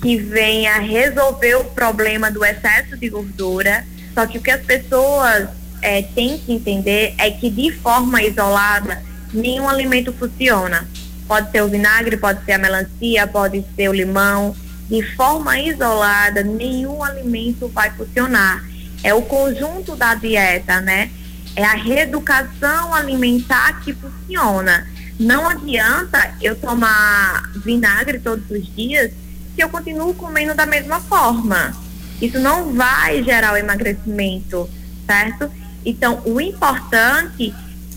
[0.00, 3.84] que venha resolver o problema do excesso de gordura.
[4.14, 5.48] Só que o que as pessoas
[5.82, 10.88] é, têm que entender é que de forma isolada nenhum alimento funciona.
[11.28, 14.56] Pode ser o vinagre, pode ser a melancia, pode ser o limão.
[14.88, 18.64] De forma isolada, nenhum alimento vai funcionar.
[19.04, 21.10] É o conjunto da dieta, né?
[21.54, 24.88] É a reeducação alimentar que funciona.
[25.18, 29.12] Não adianta eu tomar vinagre todos os dias
[29.54, 31.74] se eu continuo comendo da mesma forma.
[32.20, 34.68] Isso não vai gerar o emagrecimento,
[35.06, 35.50] certo?
[35.84, 37.54] Então, o importante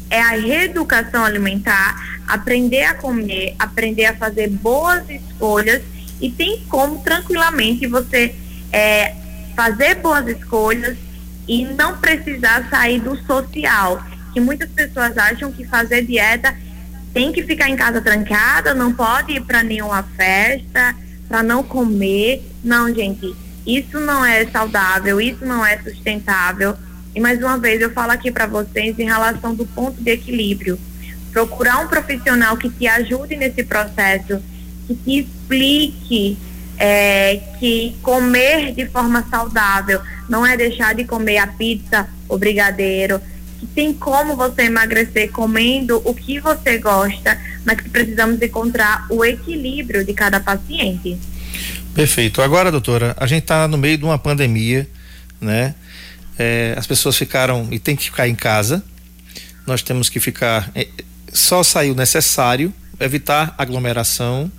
[0.09, 5.81] é a reeducação alimentar, aprender a comer, aprender a fazer boas escolhas
[6.21, 8.33] e tem como tranquilamente você
[8.71, 9.15] é,
[9.55, 10.97] fazer boas escolhas
[11.47, 14.01] e não precisar sair do social.
[14.33, 16.55] Que muitas pessoas acham que fazer dieta
[17.13, 20.95] tem que ficar em casa trancada, não pode ir para nenhuma festa,
[21.27, 22.43] para não comer.
[22.63, 23.33] Não, gente,
[23.65, 26.75] isso não é saudável, isso não é sustentável.
[27.15, 30.79] E mais uma vez eu falo aqui para vocês em relação do ponto de equilíbrio.
[31.31, 34.41] Procurar um profissional que te ajude nesse processo,
[34.87, 36.37] que te explique
[36.77, 43.21] é, que comer de forma saudável não é deixar de comer a pizza, o brigadeiro,
[43.63, 49.23] que tem como você emagrecer comendo o que você gosta, mas que precisamos encontrar o
[49.23, 51.17] equilíbrio de cada paciente.
[51.93, 52.41] Perfeito.
[52.41, 54.87] Agora, doutora, a gente está no meio de uma pandemia,
[55.39, 55.75] né?
[56.37, 58.83] É, as pessoas ficaram e tem que ficar em casa.
[59.65, 60.87] Nós temos que ficar é,
[61.31, 64.51] só sair o necessário, evitar aglomeração.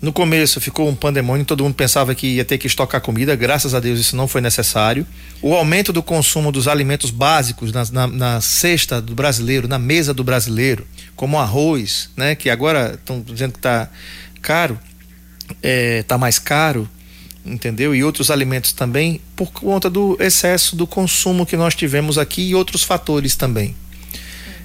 [0.00, 3.74] No começo ficou um pandemônio, todo mundo pensava que ia ter que estocar comida, graças
[3.74, 5.04] a Deus isso não foi necessário.
[5.42, 10.14] O aumento do consumo dos alimentos básicos na, na, na cesta do brasileiro, na mesa
[10.14, 13.88] do brasileiro, como arroz, né, que agora estão dizendo que está
[14.40, 14.78] caro,
[15.60, 16.88] é, tá mais caro,
[17.44, 17.92] entendeu?
[17.92, 22.54] E outros alimentos também, por conta do excesso do consumo que nós tivemos aqui e
[22.54, 23.74] outros fatores também.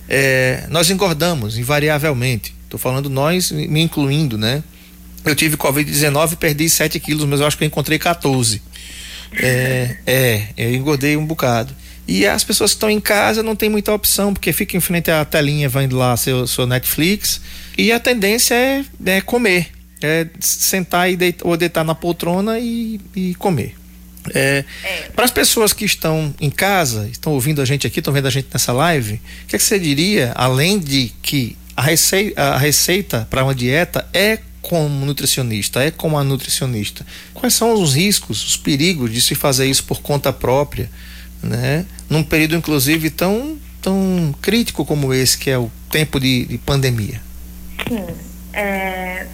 [0.07, 2.53] É, nós engordamos, invariavelmente.
[2.65, 4.63] Estou falando nós, me incluindo, né?
[5.25, 8.61] Eu tive Covid-19 e perdi 7 quilos, mas eu acho que eu encontrei 14.
[9.35, 11.73] É, é, eu engordei um bocado.
[12.07, 15.09] E as pessoas que estão em casa não tem muita opção, porque fica em frente
[15.09, 17.39] à telinha, vai indo lá seu, seu Netflix,
[17.77, 19.71] e a tendência é, é comer
[20.03, 23.75] é sentar e deitar, ou deitar na poltrona e, e comer.
[24.33, 25.01] É, é.
[25.15, 28.29] Para as pessoas que estão em casa, estão ouvindo a gente aqui, estão vendo a
[28.29, 32.57] gente nessa live, o que, é que você diria, além de que a receita, a
[32.57, 37.05] receita para uma dieta é como nutricionista, é como a nutricionista.
[37.33, 40.89] Quais são os riscos, os perigos de se fazer isso por conta própria,
[41.43, 41.85] né?
[42.09, 47.21] Num período, inclusive, tão, tão crítico como esse, que é o tempo de, de pandemia.
[47.87, 48.05] Sim.
[48.53, 49.27] É,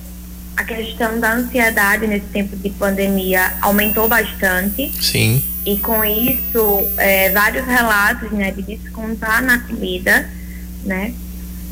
[0.57, 4.91] a questão da ansiedade nesse tempo de pandemia aumentou bastante.
[4.99, 5.43] Sim.
[5.63, 10.27] E com isso, é, vários relatos né, de descontar na comida,
[10.83, 11.13] né?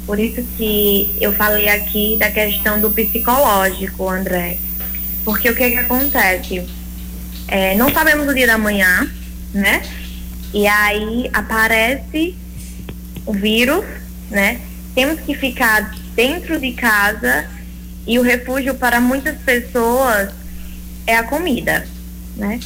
[0.08, 4.58] Por isso que eu falei aqui da questão do psicológico, André.
[5.26, 6.66] Porque o que, que acontece?
[7.46, 9.12] É, não sabemos o dia da manhã,
[9.54, 9.84] né?
[10.54, 12.34] E aí aparece
[13.26, 13.84] o vírus,
[14.32, 14.62] né?
[14.96, 17.46] Temos que ficar dentro de casa
[18.08, 20.30] e o refúgio para muitas pessoas
[21.06, 21.86] é a comida,
[22.38, 22.62] né?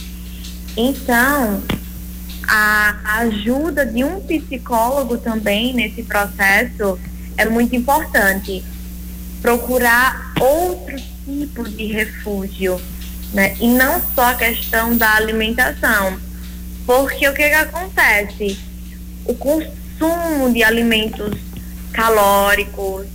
[0.78, 1.64] Então,
[2.48, 7.00] a ajuda de um psicólogo também nesse processo
[7.42, 8.64] é muito importante.
[9.42, 12.80] Procurar outro tipo de refúgio,
[13.34, 13.56] né?
[13.60, 16.20] E não só a questão da alimentação.
[16.86, 18.58] Porque o que, que acontece?
[19.26, 21.38] O consumo de alimentos
[21.92, 23.08] calóricos,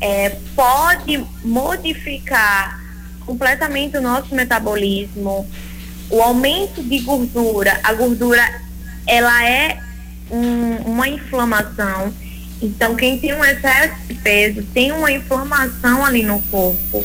[0.00, 2.80] é, pode modificar
[3.24, 5.48] completamente o nosso metabolismo,
[6.10, 8.42] o aumento de gordura, a gordura
[9.06, 9.78] ela é
[10.30, 12.12] um, uma inflamação.
[12.60, 17.04] Então quem tem um excesso de peso tem uma inflamação ali no corpo.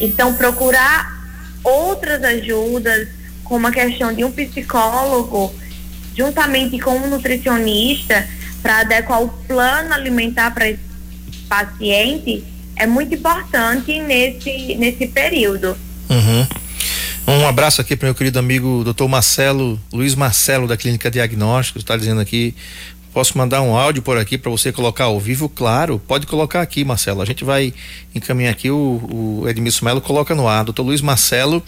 [0.00, 1.22] Então procurar
[1.62, 3.08] outras ajudas,
[3.44, 5.54] como a questão de um psicólogo,
[6.16, 8.28] juntamente com um nutricionista,
[8.62, 10.80] para adequar o plano alimentar para esse
[11.48, 12.44] paciente
[12.76, 15.76] é muito importante nesse, nesse período.
[16.08, 16.46] Uhum.
[17.26, 19.06] Um abraço aqui para meu querido amigo Dr.
[19.06, 22.54] Marcelo, Luiz Marcelo da Clínica Diagnósticos, está dizendo aqui
[23.12, 25.46] Posso mandar um áudio por aqui para você colocar ao vivo?
[25.46, 27.20] Claro, pode colocar aqui, Marcelo.
[27.20, 27.74] A gente vai
[28.14, 30.64] encaminhar aqui, o, o Edmilson Melo coloca no ar.
[30.64, 31.62] Doutor Luiz Marcelo,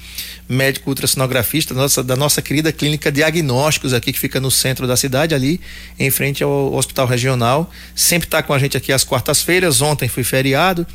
[0.48, 5.34] médico ultrassonografista nossa, da nossa querida clínica Diagnósticos aqui, que fica no centro da cidade,
[5.34, 5.60] ali
[5.98, 7.70] em frente ao Hospital Regional.
[7.94, 9.82] Sempre está com a gente aqui às quartas-feiras.
[9.82, 10.86] Ontem foi feriado.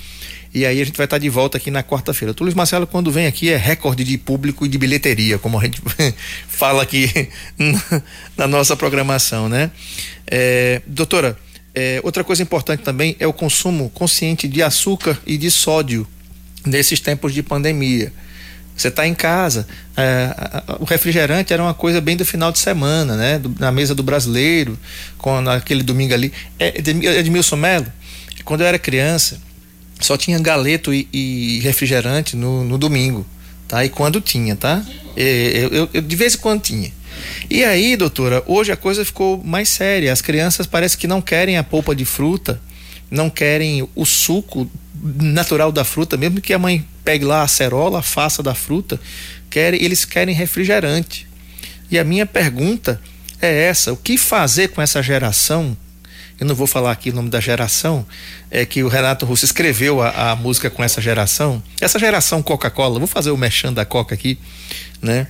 [0.53, 2.33] E aí a gente vai estar de volta aqui na quarta-feira.
[2.37, 5.63] O Luiz Marcelo, quando vem aqui, é recorde de público e de bilheteria, como a
[5.63, 5.81] gente
[6.47, 7.29] fala aqui
[8.35, 9.71] na nossa programação, né?
[10.27, 11.37] É, doutora,
[11.75, 16.07] É, outra coisa importante também é o consumo consciente de açúcar e de sódio
[16.65, 18.11] nesses tempos de pandemia.
[18.75, 20.33] Você está em casa, é,
[20.79, 23.37] o refrigerante era uma coisa bem do final de semana, né?
[23.37, 24.79] Do, na mesa do brasileiro,
[25.17, 26.33] com aquele domingo ali.
[26.57, 26.79] É,
[27.19, 27.87] Edmilson Melo,
[28.43, 29.39] quando eu era criança,
[29.99, 33.25] só tinha galeto e, e refrigerante no, no, domingo,
[33.67, 33.83] tá?
[33.83, 34.83] E quando tinha, tá?
[35.15, 36.91] Eu, eu, eu, de vez em quando tinha.
[37.49, 40.13] E aí, doutora, hoje a coisa ficou mais séria.
[40.13, 42.61] As crianças parece que não querem a polpa de fruta,
[43.11, 44.69] não querem o suco
[45.01, 48.99] natural da fruta, mesmo que a mãe pegue lá a acerola, faça da fruta,
[49.49, 51.27] querem, eles querem refrigerante.
[51.89, 53.01] E a minha pergunta
[53.41, 55.75] é essa: o que fazer com essa geração?
[56.39, 58.05] Eu não vou falar aqui o nome da geração,
[58.49, 61.61] é que o Renato Russo escreveu a, a música com essa geração.
[61.81, 64.37] Essa geração Coca-Cola, vou fazer o mexendo da Coca aqui,
[65.01, 65.27] né?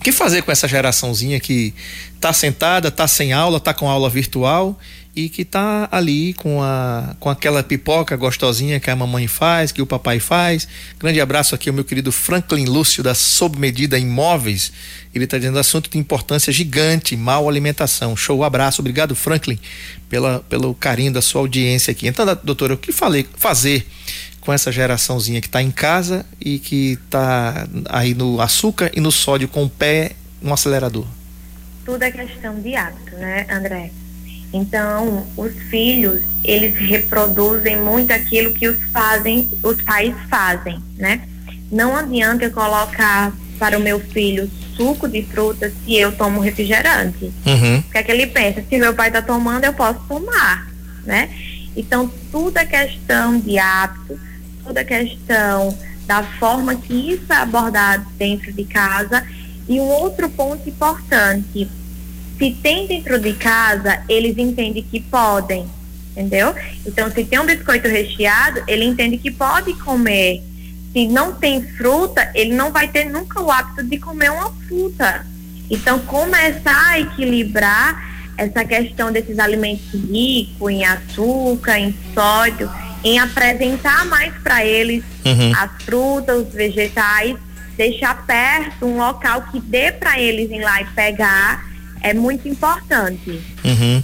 [0.00, 1.74] O que fazer com essa geraçãozinha que
[2.20, 4.78] tá sentada, tá sem aula, tá com aula virtual
[5.18, 9.82] e que tá ali com, a, com aquela pipoca gostosinha que a mamãe faz, que
[9.82, 10.68] o papai faz.
[10.96, 14.70] Grande abraço aqui ao meu querido Franklin Lúcio da Sob Medida Imóveis.
[15.12, 18.16] Ele está dizendo assunto de importância gigante, mal alimentação.
[18.16, 19.58] Show, abraço, obrigado Franklin
[20.08, 22.06] pela, pelo carinho da sua audiência aqui.
[22.06, 23.84] Então, doutora, o que falei, fazer
[24.40, 29.10] com essa geraçãozinha que está em casa e que está aí no açúcar e no
[29.10, 31.08] sódio com o pé no acelerador?
[31.84, 33.90] Tudo é questão de hábito, né, André?
[34.52, 41.22] Então, os filhos, eles reproduzem muito aquilo que os fazem, os pais fazem, né?
[41.70, 47.24] Não adianta eu colocar para o meu filho suco de fruta se eu tomo refrigerante.
[47.44, 47.78] Uhum.
[47.78, 48.64] O que é que ele pensa?
[48.66, 50.70] Se meu pai está tomando, eu posso tomar,
[51.04, 51.28] né?
[51.76, 54.18] Então, tudo é questão de hábito,
[54.64, 59.24] tudo é questão da forma que isso é abordado dentro de casa.
[59.68, 61.68] E um outro ponto importante,
[62.38, 65.66] se tem dentro de casa, eles entendem que podem,
[66.12, 66.54] entendeu?
[66.86, 70.42] Então, se tem um biscoito recheado, ele entende que pode comer.
[70.92, 75.26] Se não tem fruta, ele não vai ter nunca o hábito de comer uma fruta.
[75.68, 82.70] Então, começar a equilibrar essa questão desses alimentos ricos em açúcar, em sódio,
[83.02, 85.52] em apresentar mais para eles uhum.
[85.56, 87.36] as frutas, os vegetais,
[87.76, 91.67] deixar perto um local que dê para eles ir lá e pegar
[92.02, 93.40] é muito importante.
[93.64, 94.02] Uhum.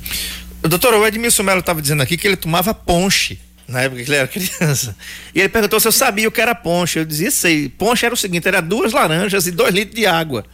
[0.62, 4.16] Doutor, o Edmilson Melo estava dizendo aqui que ele tomava ponche na época que ele
[4.16, 4.96] era criança.
[5.34, 6.98] E ele perguntou se eu sabia o que era ponche.
[6.98, 7.68] Eu dizia, sei.
[7.68, 10.44] Ponche era o seguinte: era duas laranjas e dois litros de água.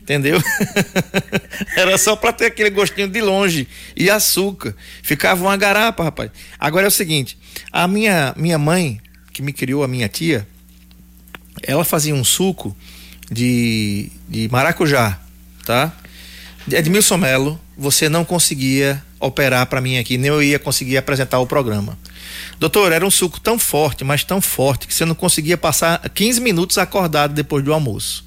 [0.00, 0.42] Entendeu?
[1.76, 4.74] era só para ter aquele gostinho de longe e açúcar.
[5.02, 6.30] Ficava uma garapa, rapaz.
[6.58, 7.38] Agora é o seguinte:
[7.70, 9.00] a minha, minha mãe,
[9.32, 10.46] que me criou, a minha tia,
[11.62, 12.76] ela fazia um suco
[13.30, 15.20] de, de maracujá,
[15.64, 15.92] tá?
[16.70, 21.46] Edmilson Melo, você não conseguia operar para mim aqui, nem eu ia conseguir apresentar o
[21.46, 21.98] programa.
[22.58, 26.40] Doutor, era um suco tão forte, mas tão forte, que você não conseguia passar 15
[26.40, 28.24] minutos acordado depois do almoço.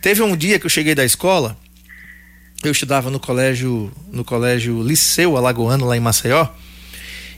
[0.00, 1.56] Teve um dia que eu cheguei da escola,
[2.64, 6.48] eu estudava no colégio, no colégio Liceu Alagoano, lá em Maceió,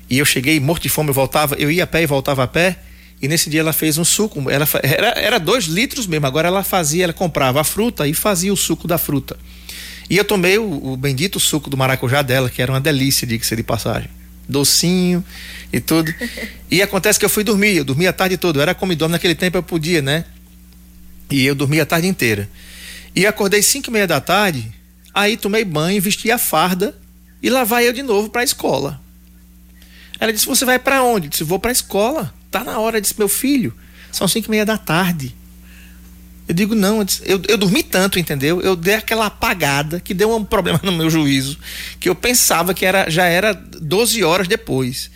[0.09, 2.47] e eu cheguei morto de fome, eu voltava, eu ia a pé e voltava a
[2.47, 2.79] pé,
[3.21, 6.63] e nesse dia ela fez um suco, ela, era, era dois litros mesmo, agora ela
[6.63, 9.37] fazia, ela comprava a fruta e fazia o suco da fruta.
[10.11, 13.55] E eu tomei o, o bendito suco do maracujá dela, que era uma delícia, diga-se
[13.55, 14.11] de passagem.
[14.49, 15.25] Docinho
[15.73, 16.13] e tudo.
[16.69, 18.59] E acontece que eu fui dormir, eu dormia a tarde toda.
[18.59, 20.25] Eu era comidome naquele tempo, eu podia, né?
[21.31, 22.51] E eu dormia a tarde inteira.
[23.15, 24.73] E acordei cinco e meia da tarde,
[25.15, 26.97] aí tomei banho, vesti a farda
[27.41, 29.01] e lá vai eu de novo para a escola.
[30.19, 31.27] Ela disse: Você vai para onde?
[31.27, 32.35] Eu disse: Vou para a escola.
[32.51, 32.97] Tá na hora.
[32.97, 33.73] Eu disse: Meu filho,
[34.11, 35.35] são cinco e meia da tarde.
[36.51, 38.61] Eu digo, não, eu, eu dormi tanto, entendeu?
[38.61, 41.57] Eu dei aquela apagada que deu um problema no meu juízo,
[42.01, 45.13] que eu pensava que era, já era 12 horas depois.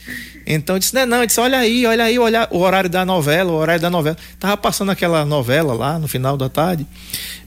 [0.46, 3.04] Então eu disse, não, não, eu disse, olha aí, olha aí, olha o horário da
[3.04, 4.16] novela, o horário da novela.
[4.38, 6.86] Tava passando aquela novela lá no final da tarde.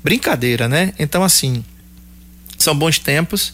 [0.03, 0.91] Brincadeira, né?
[0.99, 1.63] Então, assim,
[2.57, 3.53] são bons tempos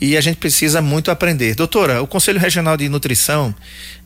[0.00, 1.56] e a gente precisa muito aprender.
[1.56, 3.52] Doutora, o Conselho Regional de Nutrição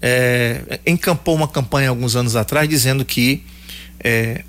[0.01, 3.45] é, encampou uma campanha alguns anos atrás dizendo que
[4.01, 4.43] é,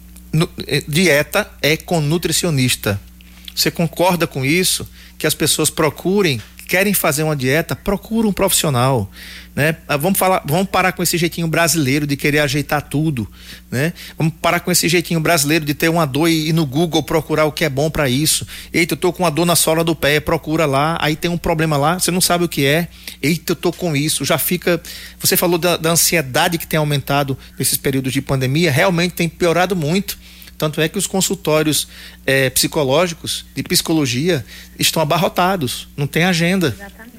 [0.68, 3.00] eh, dieta é com nutricionista.
[3.56, 4.88] Você concorda com isso?
[5.18, 9.10] Que as pessoas procurem, querem fazer uma dieta, procura um profissional,
[9.56, 9.78] né?
[9.88, 13.28] Ah, vamos falar, vamos parar com esse jeitinho brasileiro de querer ajeitar tudo,
[13.72, 13.94] né?
[14.18, 17.46] Vamos parar com esse jeitinho brasileiro de ter uma dor e ir no Google procurar
[17.46, 18.46] o que é bom para isso.
[18.74, 21.38] Eita, eu tô com uma dor na sola do pé, procura lá, aí tem um
[21.38, 22.90] problema lá, você não sabe o que é.
[23.22, 24.82] Eita, eu tô com isso, já fica.
[25.20, 29.76] Você falou da, da ansiedade que tem aumentado nesses períodos de pandemia, realmente tem piorado
[29.76, 30.18] muito.
[30.58, 31.88] Tanto é que os consultórios
[32.26, 34.44] é, psicológicos de psicologia
[34.80, 36.76] estão abarrotados, não tem agenda.
[36.76, 37.18] Exatamente.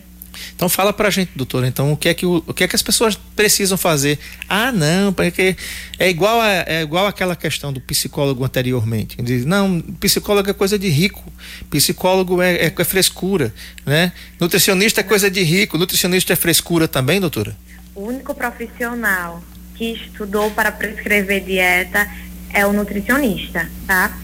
[0.54, 2.74] Então fala pra gente, doutora, então o que é que, o, o que, é que
[2.74, 4.18] as pessoas precisam fazer?
[4.48, 5.56] Ah, não, porque
[5.98, 9.16] é igual, a, é igual aquela questão do psicólogo anteriormente.
[9.22, 11.32] Diz, não, psicólogo é coisa de rico,
[11.70, 13.54] psicólogo é, é, é frescura,
[13.86, 14.12] né?
[14.40, 17.56] Nutricionista é coisa de rico, nutricionista é frescura também, doutora?
[17.94, 19.42] O único profissional
[19.76, 22.08] que estudou para prescrever dieta
[22.52, 24.16] é o nutricionista, tá?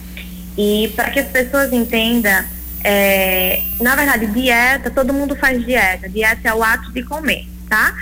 [0.57, 2.43] E para que as pessoas entendam,
[2.83, 6.07] é, na verdade, dieta, todo mundo faz dieta.
[6.07, 7.93] Dieta é o ato de comer, tá?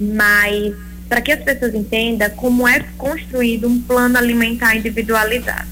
[0.00, 0.74] Mas
[1.08, 5.68] para que as pessoas entendam como é construído um plano alimentar individualizado.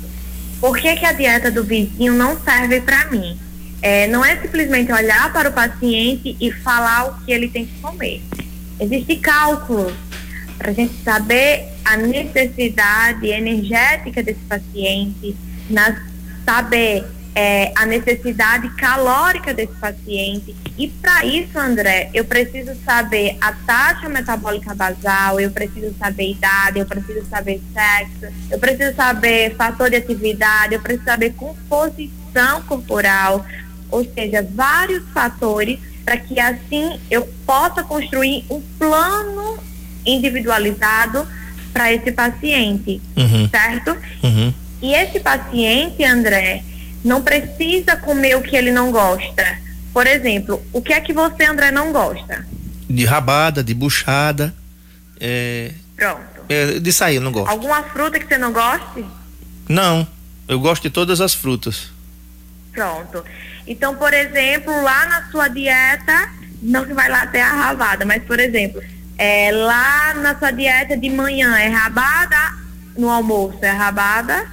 [0.61, 3.37] Por que, que a dieta do vizinho não serve para mim?
[3.81, 7.81] É, não é simplesmente olhar para o paciente e falar o que ele tem que
[7.81, 8.23] comer.
[8.79, 9.93] Existem cálculos
[10.63, 15.37] para a gente saber a necessidade energética desse paciente,
[15.69, 15.97] nas,
[16.47, 17.05] saber
[17.35, 20.55] é, a necessidade calórica desse paciente.
[20.79, 26.79] E para isso, André, eu preciso saber a taxa metabólica basal, eu preciso saber idade,
[26.79, 33.45] eu preciso saber sexo, eu preciso saber fator de atividade, eu preciso saber composição corporal,
[33.91, 39.72] ou seja, vários fatores para que assim eu possa construir um plano
[40.07, 41.27] individualizado
[41.73, 43.49] para esse paciente, Uhum.
[43.49, 43.97] certo?
[44.23, 44.53] Uhum.
[44.83, 46.63] E esse paciente, André,
[47.05, 49.59] não precisa comer o que ele não gosta.
[49.93, 52.47] Por exemplo, o que é que você, André, não gosta?
[52.89, 54.55] De rabada, de buchada,
[55.21, 56.21] é, Pronto.
[56.49, 57.51] é, de sair, eu não gosto.
[57.51, 59.05] Alguma fruta que você não goste?
[59.69, 60.07] Não,
[60.49, 61.91] eu gosto de todas as frutas.
[62.73, 63.25] Pronto.
[63.67, 66.31] Então, por exemplo, lá na sua dieta,
[66.63, 68.83] não que vai lá ter a rabada, mas, por exemplo,
[69.23, 72.59] é, lá na sua dieta de manhã é rabada,
[72.99, 74.51] no almoço é rabada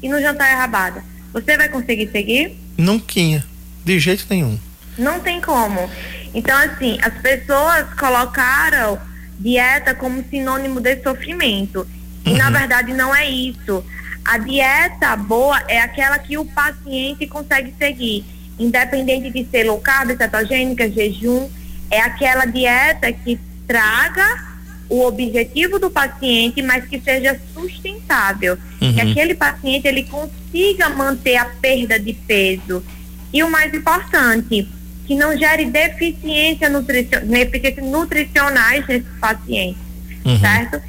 [0.00, 1.02] e no jantar é rabada.
[1.32, 2.56] Você vai conseguir seguir?
[2.78, 3.42] Nunca,
[3.84, 4.56] de jeito nenhum.
[4.96, 5.90] Não tem como.
[6.32, 8.96] Então, assim, as pessoas colocaram
[9.40, 11.84] dieta como sinônimo de sofrimento.
[12.24, 13.84] E, na verdade, não é isso.
[14.24, 18.24] A dieta boa é aquela que o paciente consegue seguir.
[18.56, 21.50] Independente de ser low carb, cetogênica, jejum,
[21.90, 23.40] é aquela dieta que
[23.72, 24.52] traga
[24.86, 28.58] o objetivo do paciente, mas que seja sustentável.
[28.82, 28.92] Uhum.
[28.92, 32.84] Que aquele paciente ele consiga manter a perda de peso.
[33.32, 34.68] E o mais importante,
[35.06, 39.80] que não gere deficiência nutricio deficiências nutricionais nesses pacientes,
[40.22, 40.38] Uhum.
[40.38, 40.82] certo?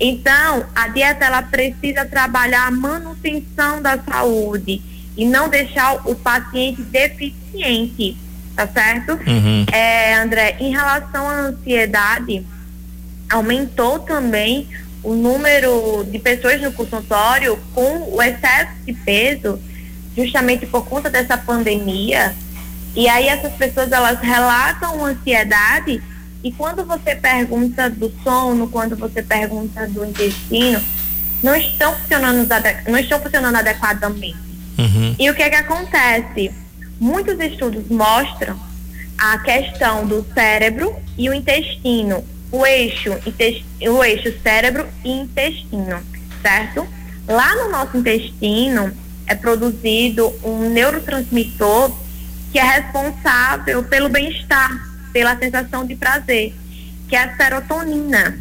[0.00, 4.80] Então, a dieta ela precisa trabalhar a manutenção da saúde
[5.14, 8.16] e não deixar o paciente deficiente,
[8.60, 9.12] tá certo?
[9.26, 9.64] Uhum.
[9.72, 12.44] É, André, em relação à ansiedade,
[13.30, 14.68] aumentou também
[15.02, 19.58] o número de pessoas no consultório com o excesso de peso,
[20.14, 22.34] justamente por conta dessa pandemia.
[22.94, 26.02] E aí essas pessoas elas relatam ansiedade
[26.42, 30.82] e quando você pergunta do sono, quando você pergunta do intestino,
[31.42, 32.46] não estão funcionando,
[32.88, 34.36] não estão funcionando adequadamente.
[34.76, 35.14] Uhum.
[35.18, 36.50] E o que é que acontece?
[37.00, 38.60] Muitos estudos mostram
[39.16, 42.22] a questão do cérebro e o intestino,
[42.52, 43.10] o eixo,
[43.88, 45.98] o eixo cérebro e intestino,
[46.42, 46.86] certo?
[47.26, 48.92] Lá no nosso intestino
[49.26, 51.90] é produzido um neurotransmissor
[52.52, 54.70] que é responsável pelo bem-estar,
[55.10, 56.54] pela sensação de prazer,
[57.08, 58.38] que é a serotonina.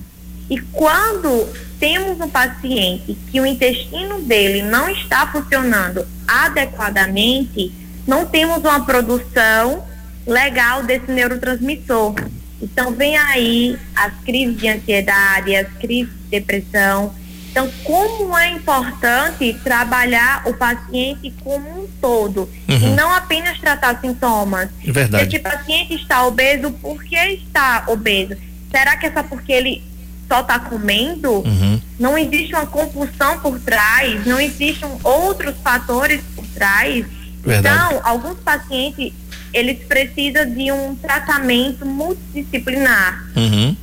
[0.50, 1.48] E quando
[1.80, 7.72] temos um paciente que o intestino dele não está funcionando adequadamente,
[8.10, 9.86] não temos uma produção
[10.26, 12.16] legal desse neurotransmissor.
[12.62, 17.14] Então vem aí as crises de ansiedade, as crises de depressão.
[17.52, 22.96] Então, como é importante trabalhar o paciente como um todo e Uhum.
[22.96, 24.70] não apenas tratar sintomas.
[24.84, 25.28] Verdade.
[25.28, 28.36] Esse paciente está obeso, por que está obeso?
[28.72, 29.84] Será que é só porque ele
[30.28, 31.40] só está comendo?
[31.40, 31.82] Uhum.
[32.00, 37.04] Não existe uma compulsão por trás, não existem outros fatores por trás.
[37.44, 37.96] Verdade.
[37.96, 39.14] Então, alguns pacientes,
[39.54, 43.26] eles precisam de um tratamento multidisciplinar.
[43.36, 43.76] Uhum.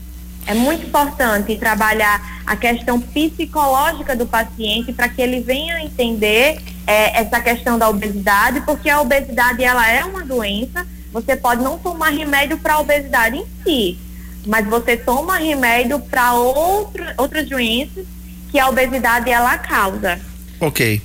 [0.46, 7.20] É muito importante trabalhar a questão psicológica do paciente para que ele venha entender é,
[7.20, 10.86] essa questão da obesidade, porque a obesidade ela é uma doença.
[11.12, 13.98] Você pode não tomar remédio para a obesidade em si,
[14.46, 18.06] mas você toma remédio para outras doenças
[18.52, 20.20] que a obesidade ela causa.
[20.60, 21.02] Ok.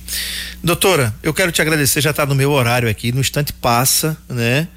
[0.62, 4.68] Doutora, eu quero te agradecer, já está no meu horário aqui, no instante passa, né?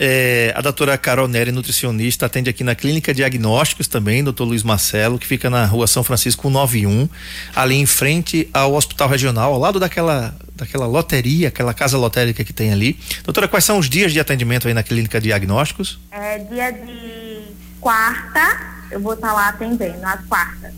[0.00, 5.18] É, a doutora Carol Neri, nutricionista, atende aqui na Clínica Diagnósticos também, doutor Luiz Marcelo,
[5.18, 7.08] que fica na rua São Francisco 91,
[7.54, 12.52] ali em frente ao Hospital Regional, ao lado daquela daquela loteria, aquela casa lotérica que
[12.52, 12.98] tem ali.
[13.24, 15.98] Doutora, quais são os dias de atendimento aí na clínica diagnósticos?
[16.10, 17.42] É dia de
[17.80, 20.72] quarta, eu vou estar lá atendendo, às quartas.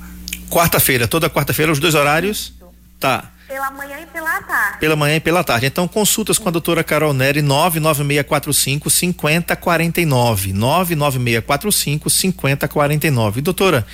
[0.51, 2.39] Quarta-feira, toda quarta-feira, os dois horários?
[2.39, 2.61] Isso.
[2.99, 3.31] Tá.
[3.51, 4.79] Pela manhã e pela tarde.
[4.79, 5.67] Pela manhã e pela tarde.
[5.67, 10.53] Então, consultas com a doutora Carol Neri, 99645 5049.
[10.53, 13.41] 99645 5049.
[13.41, 13.85] Doutora,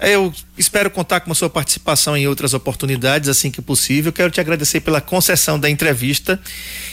[0.00, 4.12] eu espero contar com a sua participação em outras oportunidades assim que possível.
[4.12, 6.38] Quero te agradecer pela concessão da entrevista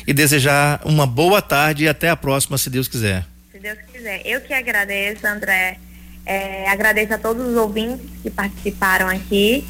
[0.08, 3.28] e desejar uma boa tarde e até a próxima, se Deus quiser.
[3.52, 4.24] Se Deus quiser.
[4.26, 5.78] Eu que agradeço, André.
[6.26, 9.64] É, agradeço a todos os ouvintes que participaram aqui.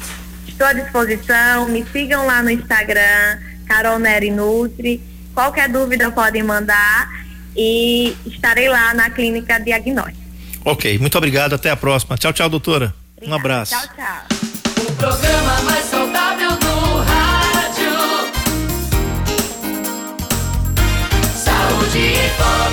[0.58, 3.38] Estou à disposição, me sigam lá no Instagram,
[3.68, 5.00] Carol Neri Nutri.
[5.32, 7.08] Qualquer dúvida podem mandar
[7.56, 10.18] e estarei lá na clínica diagnóstica.
[10.64, 12.18] Ok, muito obrigado, até a próxima.
[12.18, 12.92] Tchau, tchau, doutora.
[13.16, 13.30] Obrigada.
[13.30, 13.72] Um abraço.
[13.72, 14.84] Tchau, tchau.
[14.88, 17.92] O programa mais saudável do rádio.
[21.36, 22.67] Saúde e